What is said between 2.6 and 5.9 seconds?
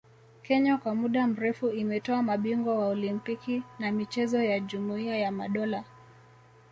wa Olimpiki na michezo ya Jumuia ya Madola